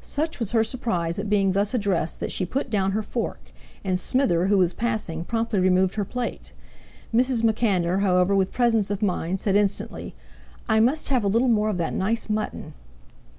[0.00, 3.52] Such was her surprise at being thus addressed that she put down her fork;
[3.84, 6.52] and Smither, who was passing, promptly removed her plate.
[7.14, 7.44] Mrs.
[7.44, 10.14] MacAnder, however, with presence of mind, said instantly:
[10.66, 12.72] "I must have a little more of that nice mutton."